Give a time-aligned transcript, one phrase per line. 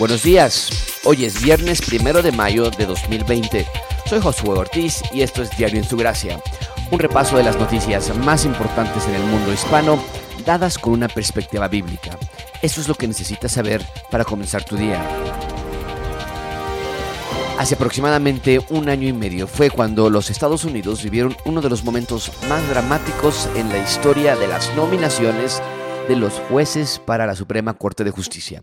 [0.00, 0.70] Buenos días,
[1.04, 3.66] hoy es viernes primero de mayo de 2020.
[4.06, 6.40] Soy Josué Ortiz y esto es Diario en su Gracia,
[6.90, 10.02] un repaso de las noticias más importantes en el mundo hispano,
[10.46, 12.16] dadas con una perspectiva bíblica.
[12.62, 15.06] Eso es lo que necesitas saber para comenzar tu día.
[17.58, 21.84] Hace aproximadamente un año y medio fue cuando los Estados Unidos vivieron uno de los
[21.84, 25.60] momentos más dramáticos en la historia de las nominaciones
[26.08, 28.62] de los jueces para la Suprema Corte de Justicia.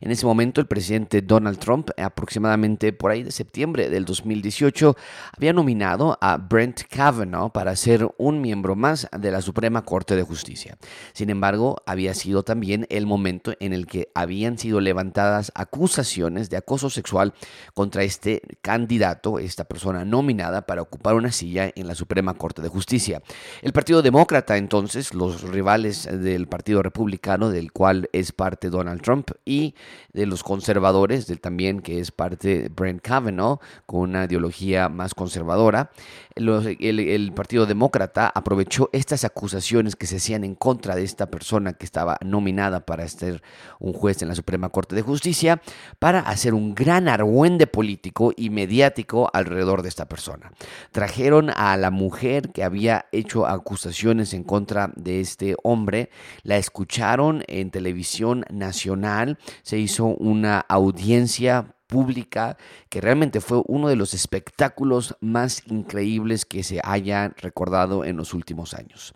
[0.00, 4.96] En ese momento, el presidente Donald Trump, aproximadamente por ahí de septiembre del 2018,
[5.36, 10.22] había nominado a Brent Kavanaugh para ser un miembro más de la Suprema Corte de
[10.22, 10.78] Justicia.
[11.12, 16.58] Sin embargo, había sido también el momento en el que habían sido levantadas acusaciones de
[16.58, 17.34] acoso sexual
[17.74, 22.68] contra este candidato, esta persona nominada para ocupar una silla en la Suprema Corte de
[22.68, 23.22] Justicia.
[23.62, 29.30] El Partido Demócrata, entonces, los rivales del Partido Republicano, del cual es parte Donald Trump,
[29.44, 29.74] y
[30.12, 35.90] de los conservadores, del también que es parte Brent Kavanaugh, con una ideología más conservadora.
[36.34, 41.84] el, Partido Demócrata aprovechó estas acusaciones que se hacían en contra de esta persona que
[41.84, 43.42] estaba nominada para ser
[43.78, 45.60] un juez en la Suprema Corte de Justicia
[45.98, 50.52] para hacer un gran argüende político y mediático alrededor de esta persona.
[50.92, 56.10] Trajeron a la mujer que había hecho acusaciones en contra de este hombre,
[56.42, 62.58] la escucharon en televisión nacional, se hizo una audiencia pública
[62.90, 68.34] que realmente fue uno de los espectáculos más increíbles que se hayan recordado en los
[68.34, 69.14] últimos años.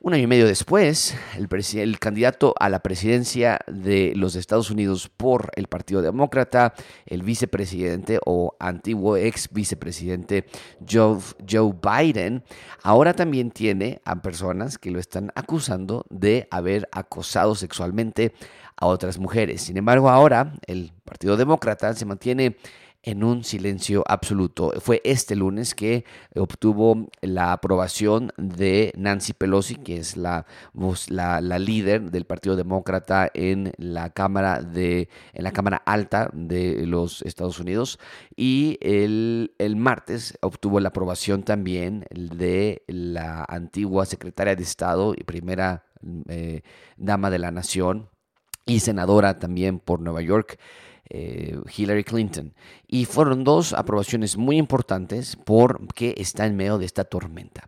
[0.00, 1.48] Un año y medio después, el,
[1.80, 6.72] el, candidato a la presidencia de los Estados Unidos por el Partido Demócrata,
[7.04, 10.44] el vicepresidente o antiguo ex vicepresidente
[10.88, 11.18] Joe,
[11.50, 12.44] Joe Biden,
[12.84, 18.34] ahora también tiene a personas que lo están acusando de haber acosado sexualmente
[18.76, 19.62] a otras mujeres.
[19.62, 22.56] Sin embargo, ahora el Partido Demócrata se mantiene
[23.02, 24.72] en un silencio absoluto.
[24.80, 26.04] Fue este lunes que
[26.34, 30.46] obtuvo la aprobación de Nancy Pelosi, que es la,
[31.08, 37.22] la, líder del Partido Demócrata en la Cámara de en la Cámara Alta de los
[37.22, 37.98] Estados Unidos.
[38.36, 45.24] Y el, el martes obtuvo la aprobación también de la antigua secretaria de Estado y
[45.24, 45.84] primera
[46.28, 46.62] eh,
[46.96, 48.08] dama de la nación
[48.66, 50.58] y senadora también por Nueva York,
[51.10, 52.54] eh, Hillary Clinton.
[52.86, 57.64] Y fueron dos aprobaciones muy importantes porque está en medio de esta tormenta.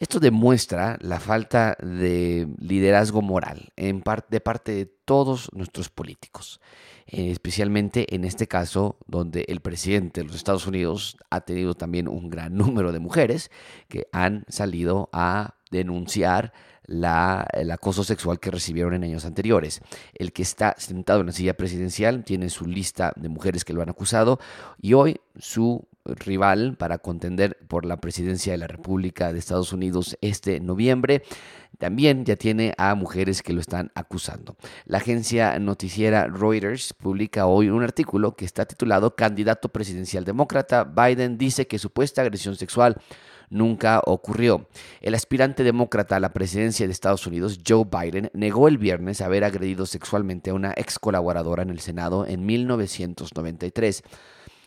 [0.00, 6.58] Esto demuestra la falta de liderazgo moral de parte de todos nuestros políticos,
[7.06, 12.08] eh, especialmente en este caso donde el presidente de los Estados Unidos ha tenido también
[12.08, 13.50] un gran número de mujeres
[13.88, 16.54] que han salido a denunciar
[16.90, 19.80] el acoso sexual que recibieron en años anteriores.
[20.14, 23.82] El que está sentado en la silla presidencial tiene su lista de mujeres que lo
[23.82, 24.40] han acusado
[24.80, 30.16] y hoy su rival para contender por la presidencia de la República de Estados Unidos
[30.20, 31.22] este noviembre
[31.78, 34.56] también ya tiene a mujeres que lo están acusando.
[34.84, 41.38] La agencia noticiera Reuters publica hoy un artículo que está titulado Candidato presidencial demócrata, Biden
[41.38, 42.96] dice que supuesta agresión sexual
[43.50, 44.68] nunca ocurrió.
[45.00, 49.44] El aspirante demócrata a la presidencia de Estados Unidos, Joe Biden, negó el viernes haber
[49.44, 54.02] agredido sexualmente a una ex colaboradora en el Senado en 1993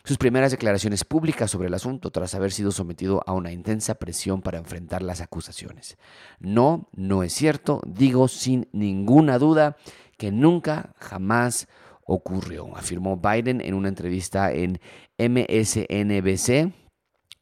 [0.06, 4.42] sus primeras declaraciones públicas sobre el asunto tras haber sido sometido a una intensa presión
[4.42, 5.98] para enfrentar las acusaciones.
[6.40, 9.78] No, no es cierto, digo sin ninguna duda
[10.18, 11.70] que nunca, jamás
[12.06, 14.82] ocurrió, afirmó Biden en una entrevista en
[15.18, 16.74] MSNBC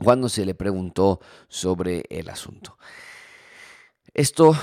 [0.04, 2.78] cuando se le preguntó sobre el asunto.
[4.14, 4.56] Esto,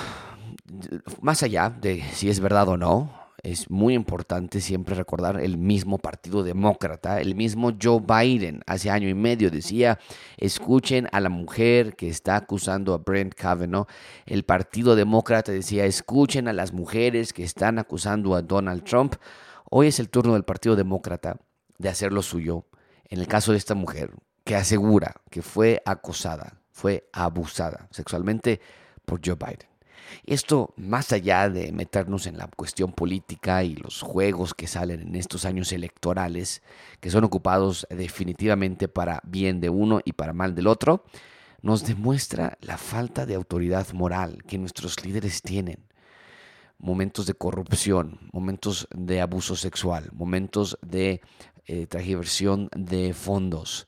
[1.21, 5.99] más allá de si es verdad o no, es muy importante siempre recordar el mismo
[5.99, 9.99] Partido Demócrata, el mismo Joe Biden hace año y medio decía,
[10.37, 13.87] escuchen a la mujer que está acusando a Brent Kavanaugh.
[14.27, 19.15] El Partido Demócrata decía, escuchen a las mujeres que están acusando a Donald Trump.
[19.71, 21.39] Hoy es el turno del Partido Demócrata
[21.79, 22.67] de hacer lo suyo.
[23.09, 24.11] En el caso de esta mujer,
[24.49, 28.63] que asegura que fue acosada, fue abusada sexualmente
[29.05, 29.69] por Joe Biden.
[30.25, 35.17] Esto, más allá de meternos en la cuestión política y los juegos que salen en
[35.17, 36.63] estos años electorales,
[36.99, 41.05] que son ocupados definitivamente para bien de uno y para mal del otro,
[41.61, 45.85] nos demuestra la falta de autoridad moral que nuestros líderes tienen.
[46.79, 51.21] Momentos de corrupción, momentos de abuso sexual, momentos de
[51.67, 53.87] eh, transversión de fondos,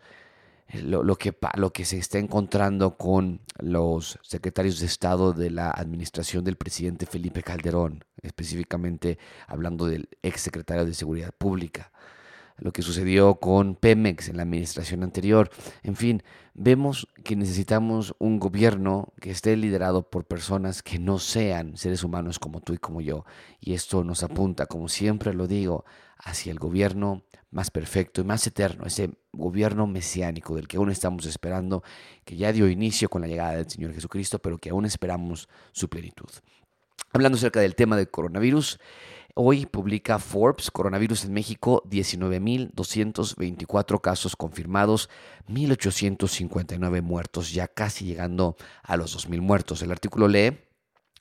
[0.75, 6.44] lo, que, lo que se está encontrando con los secretarios de Estado de la administración
[6.44, 11.93] del presidente Felipe Calderón, específicamente hablando del ex secretario de Seguridad Pública,
[12.60, 15.50] lo que sucedió con Pemex en la administración anterior.
[15.82, 16.22] En fin,
[16.54, 22.38] vemos que necesitamos un gobierno que esté liderado por personas que no sean seres humanos
[22.38, 23.24] como tú y como yo.
[23.60, 25.84] Y esto nos apunta, como siempre lo digo,
[26.18, 31.26] hacia el gobierno más perfecto y más eterno, ese gobierno mesiánico del que aún estamos
[31.26, 31.82] esperando,
[32.24, 35.88] que ya dio inicio con la llegada del Señor Jesucristo, pero que aún esperamos su
[35.88, 36.28] plenitud.
[37.12, 38.78] Hablando acerca del tema del coronavirus,
[39.42, 45.08] hoy publica Forbes, coronavirus en México, 19.224 casos confirmados,
[45.48, 49.81] 1.859 muertos, ya casi llegando a los 2.000 muertos.
[49.81, 50.58] El artículo lee,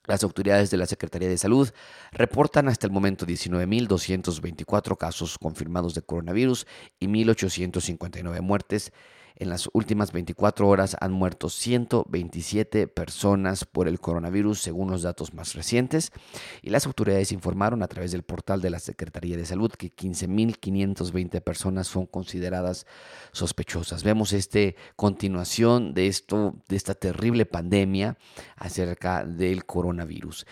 [0.04, 1.70] las autoridades de la Secretaría de Salud
[2.12, 6.66] reportan hasta el momento 19.224 casos confirmados de coronavirus
[6.98, 8.92] y 1.859 muertes
[9.40, 15.32] en las últimas 24 horas han muerto 127 personas por el coronavirus, según los datos
[15.32, 16.12] más recientes,
[16.60, 21.40] y las autoridades informaron a través del portal de la Secretaría de Salud que 15.520
[21.40, 22.86] personas son consideradas
[23.32, 24.04] sospechosas.
[24.04, 28.18] Vemos este continuación de esto, de esta terrible pandemia
[28.56, 30.46] acerca del coronavirus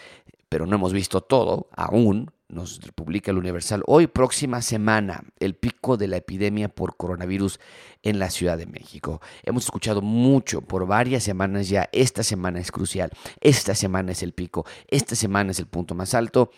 [0.49, 3.83] pero no hemos visto todo aún, nos publica el Universal.
[3.87, 7.61] Hoy, próxima semana, el pico de la epidemia por coronavirus
[8.03, 9.21] en la Ciudad de México.
[9.43, 11.89] Hemos escuchado mucho por varias semanas ya.
[11.93, 13.11] Esta semana es crucial.
[13.41, 14.65] Esta semana es el pico.
[14.89, 16.51] Esta semana es el punto más alto.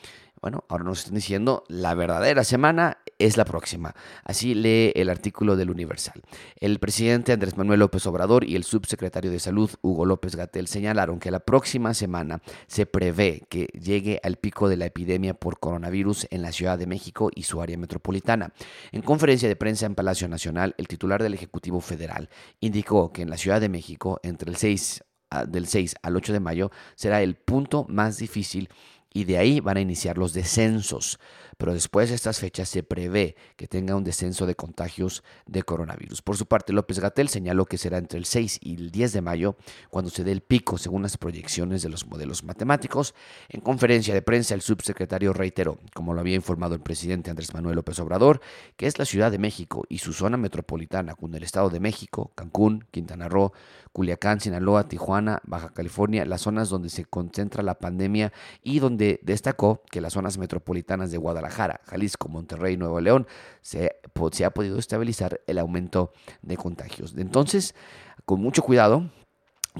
[0.42, 3.94] Bueno, ahora nos están diciendo la verdadera semana es la próxima.
[4.24, 6.22] Así lee el artículo del Universal.
[6.56, 11.18] El presidente Andrés Manuel López Obrador y el subsecretario de Salud Hugo López Gatel señalaron
[11.18, 16.26] que la próxima semana se prevé que llegue al pico de la epidemia por coronavirus
[16.30, 18.54] en la Ciudad de México y su área metropolitana.
[18.92, 23.28] En conferencia de prensa en Palacio Nacional, el titular del Ejecutivo Federal indicó que en
[23.28, 25.04] la Ciudad de México, entre el 6
[25.48, 28.68] del 6 al 8 de mayo, será el punto más difícil
[29.12, 31.18] y de ahí van a iniciar los descensos
[31.60, 36.22] pero después de estas fechas se prevé que tenga un descenso de contagios de coronavirus.
[36.22, 39.20] Por su parte, López Gatel señaló que será entre el 6 y el 10 de
[39.20, 39.56] mayo
[39.90, 43.14] cuando se dé el pico según las proyecciones de los modelos matemáticos.
[43.50, 47.76] En conferencia de prensa, el subsecretario reiteró, como lo había informado el presidente Andrés Manuel
[47.76, 48.40] López Obrador,
[48.78, 52.32] que es la Ciudad de México y su zona metropolitana con el Estado de México,
[52.36, 53.52] Cancún, Quintana Roo,
[53.92, 58.32] Culiacán, Sinaloa, Tijuana, Baja California, las zonas donde se concentra la pandemia
[58.62, 63.26] y donde destacó que las zonas metropolitanas de Guadalajara, Jalisco, Monterrey, Nuevo León,
[63.60, 63.96] se,
[64.32, 66.12] se ha podido estabilizar el aumento
[66.42, 67.14] de contagios.
[67.16, 67.74] Entonces,
[68.24, 69.10] con mucho cuidado,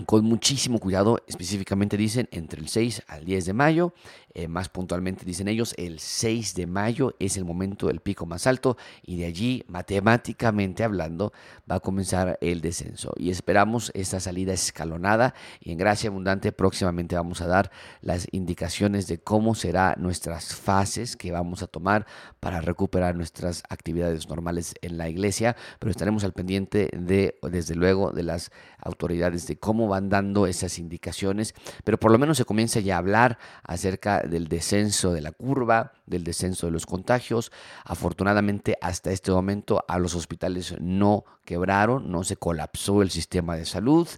[0.06, 3.94] con muchísimo cuidado, específicamente dicen entre el 6 al 10 de mayo,
[4.32, 8.47] eh, más puntualmente dicen ellos, el 6 de mayo es el momento del pico más
[8.47, 11.32] alto y de allí, matemáticamente hablando,
[11.69, 13.12] va a comenzar el descenso.
[13.17, 19.08] Y esperamos esta salida escalonada y en gracia abundante próximamente vamos a dar las indicaciones
[19.08, 22.06] de cómo serán nuestras fases que vamos a tomar
[22.38, 28.12] para recuperar nuestras actividades normales en la iglesia, pero estaremos al pendiente de, desde luego,
[28.12, 31.55] de las autoridades de cómo van dando esas indicaciones,
[31.85, 35.93] pero por lo menos se comienza ya a hablar acerca del descenso de la curva,
[36.07, 37.53] del descenso de los contagios.
[37.85, 43.67] Afortunadamente hasta este momento a los hospitales no quebraron, no se colapsó el sistema de
[43.67, 44.09] salud,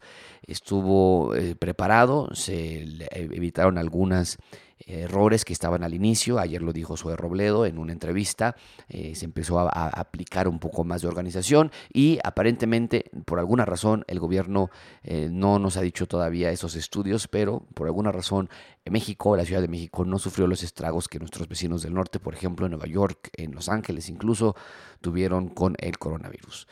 [0.47, 4.39] estuvo eh, preparado, se evitaron algunas
[4.87, 8.57] errores que estaban al inicio, ayer lo dijo Sue Robledo en una entrevista,
[8.89, 14.05] eh, se empezó a, aplicar un poco más de organización y aparentemente por alguna razón
[14.07, 14.71] el gobierno
[15.03, 18.49] eh, no nos ha dicho todavía esos estudios, pero por alguna razón
[18.91, 22.35] México, la Ciudad de México no sufrió los estragos que nuestros vecinos del norte, por
[22.35, 24.57] ejemplo en Nueva York, en Los Ángeles incluso,
[25.01, 26.67] tuvieron con el coronavirus.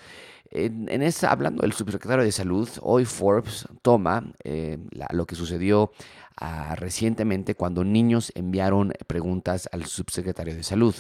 [0.53, 4.79] En, esta, hablando del subsecretario de Salud, hoy Forbes toma eh,
[5.11, 5.93] lo que sucedió
[6.37, 10.97] ah, recientemente cuando niños enviaron preguntas al subsecretario de Salud.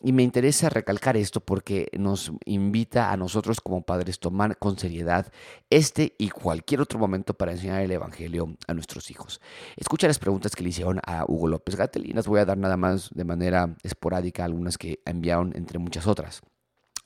[0.00, 5.32] Y me interesa recalcar esto porque nos invita a nosotros como padres tomar con seriedad
[5.70, 9.40] este y cualquier otro momento para enseñar el Evangelio a nuestros hijos.
[9.76, 12.58] Escucha las preguntas que le hicieron a Hugo López Gatel y las voy a dar
[12.58, 16.42] nada más de manera esporádica, algunas que enviaron entre muchas otras.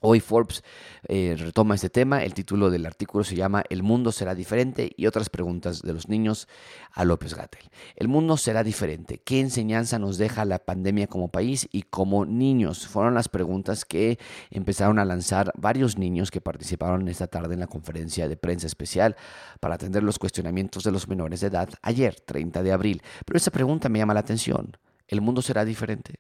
[0.05, 0.65] Hoy Forbes
[1.07, 5.07] eh, retoma este tema, el título del artículo se llama El mundo será diferente y
[5.07, 6.49] otras preguntas de los niños
[6.91, 7.71] a López Gatel.
[7.95, 9.19] El mundo será diferente.
[9.19, 12.89] ¿Qué enseñanza nos deja la pandemia como país y como niños?
[12.89, 14.19] Fueron las preguntas que
[14.51, 19.15] empezaron a lanzar varios niños que participaron esta tarde en la conferencia de prensa especial
[19.61, 23.03] para atender los cuestionamientos de los menores de edad ayer, 30 de abril.
[23.25, 24.77] Pero esta pregunta me llama la atención.
[25.07, 26.17] ¿El mundo será diferente?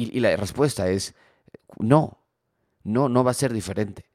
[0.00, 1.12] y la respuesta es
[1.80, 2.17] no
[2.88, 4.06] no, no va a ser diferente.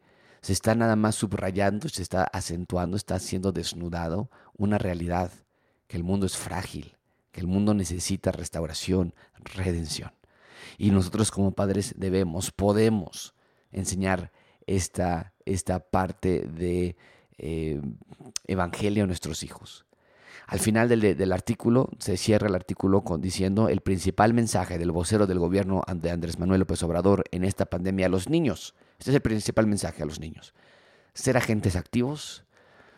[0.42, 5.32] se está nada más subrayando, se está acentuando, está siendo desnudado una realidad,
[5.88, 6.98] que el mundo es frágil,
[7.32, 9.13] que el mundo necesita restauración,
[9.56, 10.12] redención.
[10.77, 13.34] Y nosotros como padres debemos, podemos
[13.72, 14.32] enseñar
[14.68, 16.98] esta, esta parte de
[17.38, 17.82] eh,
[18.48, 19.86] evangelio a nuestros hijos.
[20.48, 25.28] Al final del, artículo se cierra el artículo con, diciendo el principal mensaje del vocero
[25.28, 28.75] del gobierno de Andrés Manuel López Obrador en esta pandemia a los niños.
[29.00, 30.54] Este es el principal mensaje a los niños.
[31.13, 32.44] Ser agentes activos,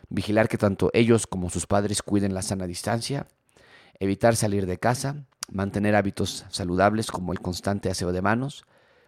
[0.10, 3.27] vigilar que tanto ellos como sus padres cuiden la sana distancia,
[4.00, 8.65] evitar salir de casa, mantener hábitos saludables como el constante aseo de manos,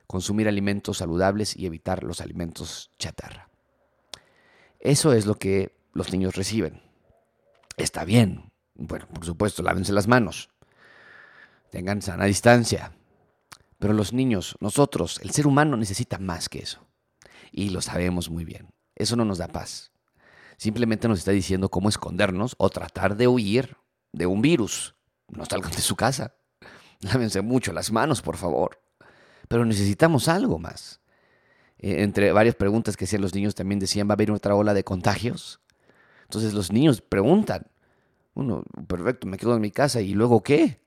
[0.08, 3.50] consumir alimentos saludables y evitar los alimentos chatarra.
[4.80, 6.87] Eso es lo que los niños reciben.
[7.78, 8.52] Está bien.
[8.74, 10.50] Bueno, por supuesto, lávense las manos.
[11.70, 12.92] Tengan sana distancia.
[13.80, 16.88] Pero los niños, nosotros, el ser humano necesita más que eso.
[17.52, 18.70] Y lo sabemos muy bien.
[18.96, 19.92] Eso no nos da paz.
[20.58, 23.78] Simplemente nos está diciendo cómo escondernos o tratar de huir
[24.12, 24.96] de un virus.
[25.28, 26.36] No salgan de su casa.
[27.02, 28.82] Lávense mucho las manos, por favor.
[29.48, 31.00] Pero necesitamos algo más.
[31.78, 34.74] Eh, entre varias preguntas que hacían los niños también decían, ¿va a haber otra ola
[34.74, 35.62] de contagios?
[36.28, 37.68] Entonces los niños preguntan,
[38.36, 40.80] bueno, perfecto, me quedo en mi casa y luego qué?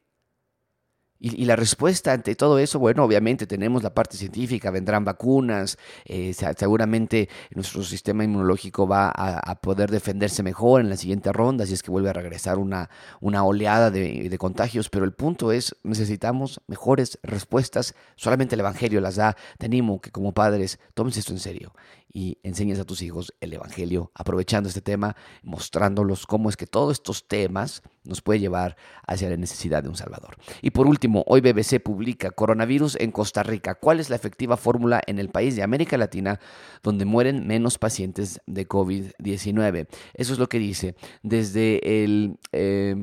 [1.22, 6.32] Y, la respuesta ante todo eso, bueno, obviamente tenemos la parte científica, vendrán vacunas, eh,
[6.32, 11.82] seguramente nuestro sistema inmunológico va a, poder defenderse mejor en la siguiente ronda, si es
[11.82, 12.88] que vuelve a regresar una,
[13.20, 19.02] una oleada de, de, contagios, pero el punto es, necesitamos mejores respuestas, solamente el Evangelio
[19.02, 21.74] las da, te animo que como padres tomes esto en serio
[22.12, 26.92] y enseñes a tus hijos el Evangelio, aprovechando este tema, mostrándolos cómo es que todos
[26.92, 30.36] estos temas nos puede llevar hacia la necesidad de un Salvador.
[30.62, 33.74] Y por último, hoy BBC publica Coronavirus en Costa Rica.
[33.74, 36.40] ¿Cuál es la efectiva fórmula en el país de América Latina
[36.82, 39.88] donde mueren menos pacientes de COVID-19?
[40.14, 42.38] Eso es lo que dice desde el...
[42.52, 42.96] Eh,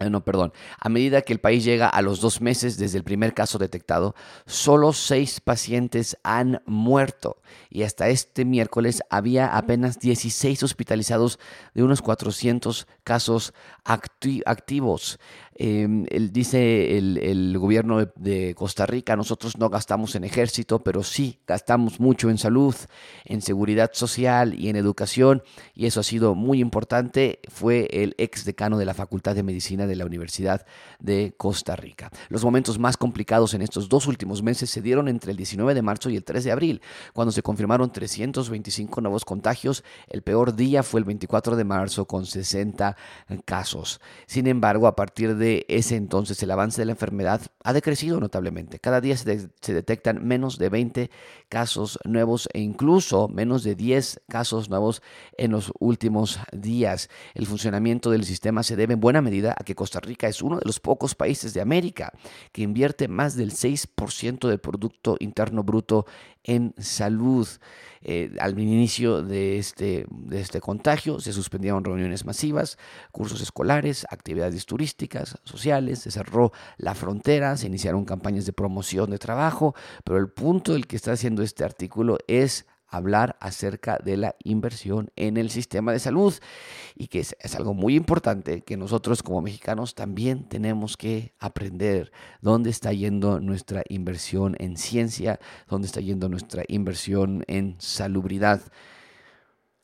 [0.00, 0.52] eh, no, perdón.
[0.78, 4.14] A medida que el país llega a los dos meses desde el primer caso detectado,
[4.46, 11.38] solo seis pacientes han muerto y hasta este miércoles había apenas 16 hospitalizados
[11.74, 13.52] de unos 400 casos
[13.84, 15.20] activos.
[15.62, 22.00] Em, dice el, gobierno de, Costa Rica, nosotros no gastamos en ejército, pero sí gastamos
[22.00, 22.74] mucho en salud,
[23.26, 25.42] en seguridad social y en educación,
[25.74, 27.40] y eso ha sido muy importante.
[27.50, 30.64] Fue el ex decano de la Facultad de Medicina de la Universidad
[30.98, 32.10] de Costa Rica.
[32.30, 35.82] Los momentos más complicados en estos dos últimos meses se dieron entre el 19 de
[35.82, 36.80] marzo y el 3 de abril,
[37.12, 39.84] cuando se confirmaron 325 nuevos contagios.
[40.08, 42.96] El peor día fue el 24 de marzo con 60
[43.44, 44.00] casos.
[44.24, 48.78] Sin embargo, a partir de ese entonces el avance de la enfermedad ha decrecido notablemente.
[48.78, 51.10] Cada día se, detectan menos de 20
[51.48, 55.02] casos nuevos e incluso menos de 10 casos nuevos
[55.36, 57.08] en los últimos días.
[57.34, 60.58] El funcionamiento del sistema se debe en buena medida a que Costa Rica es uno
[60.58, 62.12] de los pocos países de América
[62.52, 66.06] que invierte más del 6% del Producto Interno Bruto
[66.44, 67.48] en salud.
[68.02, 72.78] Eh, al inicio de este, de este contagio se suspendieron reuniones masivas,
[73.12, 79.18] cursos escolares, actividades turísticas, sociales, se cerró la frontera, se iniciaron campañas de promoción de
[79.18, 84.36] trabajo, pero el punto del que está haciendo este artículo es hablar acerca de la
[84.44, 86.34] inversión en el sistema de salud
[86.96, 92.70] y que es, algo muy importante que nosotros como mexicanos también tenemos que aprender dónde
[92.70, 98.60] está yendo nuestra inversión en ciencia, dónde está yendo nuestra inversión en salubridad.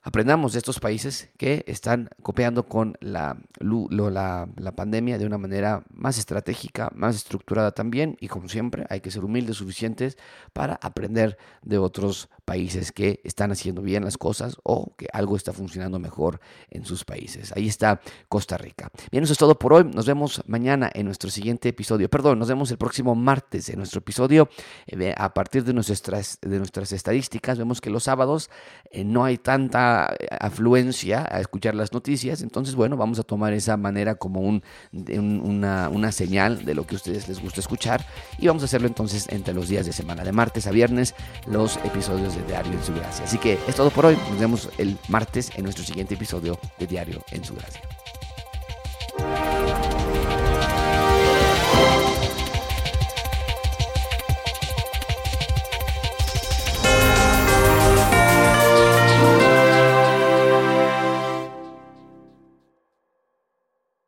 [0.06, 5.82] Aprendamos de estos países que están copiando con la, la, la, pandemia de una manera
[5.92, 10.16] más estratégica, más estructurada también y como siempre hay que ser humildes suficientes
[10.52, 15.52] para aprender de otros países que están haciendo bien las cosas o que algo está
[15.52, 16.38] funcionando mejor
[16.70, 17.52] en sus países.
[17.56, 18.92] Ahí está Costa Rica.
[19.10, 19.82] Bien, eso es todo por hoy.
[19.92, 22.08] Nos vemos mañana en nuestro siguiente episodio.
[22.08, 24.48] Perdón, nos vemos el próximo martes en nuestro episodio.
[24.86, 28.50] Eh, a partir de nuestras, de nuestras estadísticas vemos que los sábados
[28.92, 32.42] eh, no hay tanta afluencia a escuchar las noticias.
[32.42, 34.62] Entonces, bueno, vamos a tomar esa manera como un,
[34.92, 38.04] una, una señal de lo que a ustedes les gusta escuchar
[38.38, 41.14] y vamos a hacerlo entonces entre los días de semana, de martes a viernes,
[41.46, 43.24] los episodios de Diario en su Gracia.
[43.24, 44.16] Así que es todo por hoy.
[44.30, 47.80] Nos vemos el martes en nuestro siguiente episodio de Diario en su Gracia.